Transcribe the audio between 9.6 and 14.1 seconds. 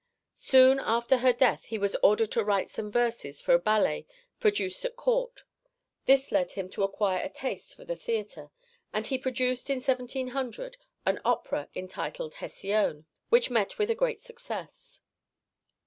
in 1700 an opera entitled Hésione, which met with a